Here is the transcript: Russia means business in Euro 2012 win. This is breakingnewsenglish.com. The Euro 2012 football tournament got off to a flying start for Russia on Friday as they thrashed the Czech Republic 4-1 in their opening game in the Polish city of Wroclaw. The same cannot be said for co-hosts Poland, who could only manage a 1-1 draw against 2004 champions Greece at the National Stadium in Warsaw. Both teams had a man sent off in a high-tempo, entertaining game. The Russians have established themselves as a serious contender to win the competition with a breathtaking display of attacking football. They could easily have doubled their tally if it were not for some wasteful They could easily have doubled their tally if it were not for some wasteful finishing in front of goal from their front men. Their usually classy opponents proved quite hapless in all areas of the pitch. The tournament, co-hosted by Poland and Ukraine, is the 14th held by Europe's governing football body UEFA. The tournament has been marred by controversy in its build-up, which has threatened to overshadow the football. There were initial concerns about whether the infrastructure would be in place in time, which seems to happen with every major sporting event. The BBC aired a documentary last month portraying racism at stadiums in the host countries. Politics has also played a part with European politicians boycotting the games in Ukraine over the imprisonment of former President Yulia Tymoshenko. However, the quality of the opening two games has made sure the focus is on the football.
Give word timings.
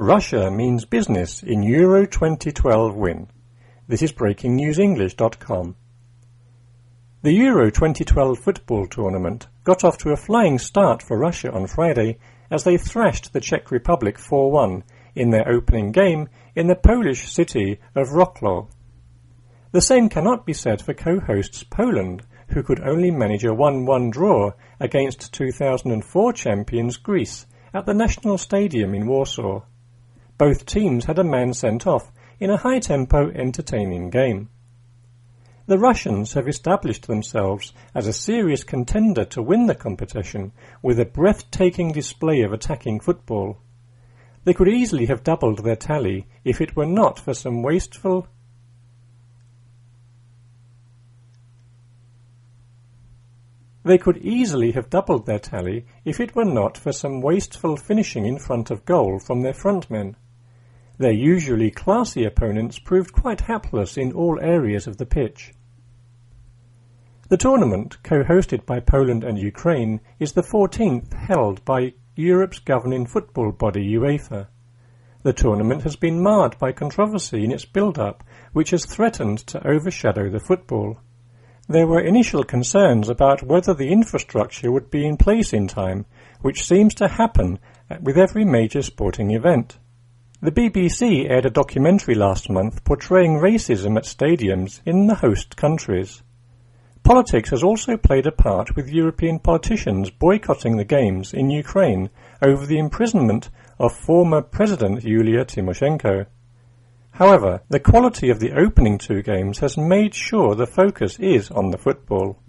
Russia 0.00 0.50
means 0.50 0.86
business 0.86 1.42
in 1.42 1.62
Euro 1.62 2.06
2012 2.06 2.94
win. 2.94 3.28
This 3.86 4.00
is 4.00 4.12
breakingnewsenglish.com. 4.12 5.76
The 7.20 7.32
Euro 7.34 7.68
2012 7.68 8.38
football 8.38 8.86
tournament 8.86 9.48
got 9.62 9.84
off 9.84 9.98
to 9.98 10.12
a 10.12 10.16
flying 10.16 10.58
start 10.58 11.02
for 11.02 11.18
Russia 11.18 11.52
on 11.52 11.66
Friday 11.66 12.16
as 12.50 12.64
they 12.64 12.78
thrashed 12.78 13.34
the 13.34 13.42
Czech 13.42 13.70
Republic 13.70 14.16
4-1 14.16 14.84
in 15.14 15.28
their 15.28 15.46
opening 15.46 15.92
game 15.92 16.30
in 16.56 16.66
the 16.66 16.76
Polish 16.76 17.30
city 17.30 17.78
of 17.94 18.08
Wroclaw. 18.08 18.68
The 19.72 19.82
same 19.82 20.08
cannot 20.08 20.46
be 20.46 20.54
said 20.54 20.80
for 20.80 20.94
co-hosts 20.94 21.62
Poland, 21.64 22.22
who 22.48 22.62
could 22.62 22.80
only 22.80 23.10
manage 23.10 23.44
a 23.44 23.48
1-1 23.48 24.10
draw 24.12 24.52
against 24.80 25.34
2004 25.34 26.32
champions 26.32 26.96
Greece 26.96 27.44
at 27.74 27.84
the 27.84 27.92
National 27.92 28.38
Stadium 28.38 28.94
in 28.94 29.06
Warsaw. 29.06 29.60
Both 30.40 30.64
teams 30.64 31.04
had 31.04 31.18
a 31.18 31.22
man 31.22 31.52
sent 31.52 31.86
off 31.86 32.10
in 32.38 32.48
a 32.48 32.56
high-tempo, 32.56 33.30
entertaining 33.32 34.08
game. 34.08 34.48
The 35.66 35.78
Russians 35.78 36.32
have 36.32 36.48
established 36.48 37.06
themselves 37.06 37.74
as 37.94 38.06
a 38.06 38.14
serious 38.14 38.64
contender 38.64 39.26
to 39.26 39.42
win 39.42 39.66
the 39.66 39.74
competition 39.74 40.52
with 40.80 40.98
a 40.98 41.04
breathtaking 41.04 41.92
display 41.92 42.40
of 42.40 42.54
attacking 42.54 43.00
football. 43.00 43.58
They 44.44 44.54
could 44.54 44.68
easily 44.68 45.04
have 45.04 45.22
doubled 45.22 45.62
their 45.62 45.76
tally 45.76 46.26
if 46.42 46.62
it 46.62 46.74
were 46.74 46.86
not 46.86 47.20
for 47.20 47.34
some 47.34 47.62
wasteful 47.62 48.26
They 53.82 53.98
could 53.98 54.16
easily 54.16 54.72
have 54.72 54.88
doubled 54.88 55.26
their 55.26 55.38
tally 55.38 55.84
if 56.06 56.18
it 56.18 56.34
were 56.34 56.46
not 56.46 56.78
for 56.78 56.92
some 56.92 57.20
wasteful 57.20 57.76
finishing 57.76 58.24
in 58.24 58.38
front 58.38 58.70
of 58.70 58.86
goal 58.86 59.18
from 59.18 59.42
their 59.42 59.52
front 59.52 59.90
men. 59.90 60.16
Their 61.00 61.12
usually 61.12 61.70
classy 61.70 62.26
opponents 62.26 62.78
proved 62.78 63.14
quite 63.14 63.40
hapless 63.40 63.96
in 63.96 64.12
all 64.12 64.38
areas 64.38 64.86
of 64.86 64.98
the 64.98 65.06
pitch. 65.06 65.54
The 67.30 67.38
tournament, 67.38 67.96
co-hosted 68.02 68.66
by 68.66 68.80
Poland 68.80 69.24
and 69.24 69.38
Ukraine, 69.38 70.02
is 70.18 70.32
the 70.32 70.42
14th 70.42 71.14
held 71.14 71.64
by 71.64 71.94
Europe's 72.16 72.58
governing 72.58 73.06
football 73.06 73.50
body 73.50 73.94
UEFA. 73.94 74.48
The 75.22 75.32
tournament 75.32 75.84
has 75.84 75.96
been 75.96 76.22
marred 76.22 76.58
by 76.58 76.72
controversy 76.72 77.44
in 77.44 77.50
its 77.50 77.64
build-up, 77.64 78.22
which 78.52 78.68
has 78.68 78.84
threatened 78.84 79.38
to 79.46 79.66
overshadow 79.66 80.28
the 80.28 80.38
football. 80.38 80.98
There 81.66 81.86
were 81.86 82.02
initial 82.02 82.44
concerns 82.44 83.08
about 83.08 83.42
whether 83.42 83.72
the 83.72 83.90
infrastructure 83.90 84.70
would 84.70 84.90
be 84.90 85.06
in 85.06 85.16
place 85.16 85.54
in 85.54 85.66
time, 85.66 86.04
which 86.42 86.62
seems 86.62 86.92
to 86.96 87.08
happen 87.08 87.58
with 88.02 88.18
every 88.18 88.44
major 88.44 88.82
sporting 88.82 89.30
event. 89.30 89.78
The 90.42 90.50
BBC 90.50 91.28
aired 91.28 91.44
a 91.44 91.50
documentary 91.50 92.14
last 92.14 92.48
month 92.48 92.82
portraying 92.82 93.40
racism 93.40 93.98
at 93.98 94.04
stadiums 94.04 94.80
in 94.86 95.06
the 95.06 95.16
host 95.16 95.54
countries. 95.54 96.22
Politics 97.02 97.50
has 97.50 97.62
also 97.62 97.98
played 97.98 98.26
a 98.26 98.32
part 98.32 98.74
with 98.74 98.88
European 98.88 99.38
politicians 99.38 100.08
boycotting 100.08 100.78
the 100.78 100.84
games 100.84 101.34
in 101.34 101.50
Ukraine 101.50 102.08
over 102.40 102.64
the 102.64 102.78
imprisonment 102.78 103.50
of 103.78 103.94
former 103.94 104.40
President 104.40 105.04
Yulia 105.04 105.44
Tymoshenko. 105.44 106.24
However, 107.10 107.60
the 107.68 107.78
quality 107.78 108.30
of 108.30 108.40
the 108.40 108.52
opening 108.52 108.96
two 108.96 109.20
games 109.20 109.58
has 109.58 109.76
made 109.76 110.14
sure 110.14 110.54
the 110.54 110.66
focus 110.66 111.18
is 111.18 111.50
on 111.50 111.70
the 111.70 111.76
football. 111.76 112.38